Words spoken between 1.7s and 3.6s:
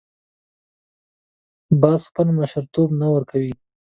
باز خپل مشرتوب نه ورکوي